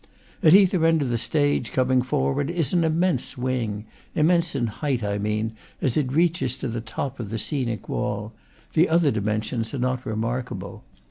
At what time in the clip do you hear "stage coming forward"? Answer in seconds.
1.19-2.49